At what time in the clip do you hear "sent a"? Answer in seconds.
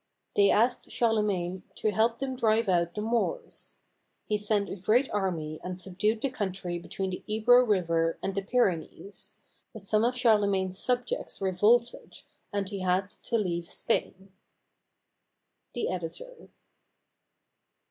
4.35-4.75